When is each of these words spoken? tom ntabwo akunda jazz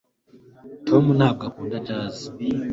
tom 0.87 1.03
ntabwo 1.17 1.43
akunda 1.49 1.77
jazz 1.87 2.15